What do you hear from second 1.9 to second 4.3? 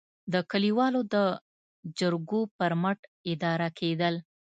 جرګو پر مټ اداره کېدل.